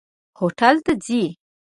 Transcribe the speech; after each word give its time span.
هوټل 0.39 0.75
ته 0.85 0.93
ځئ؟ 1.05 1.23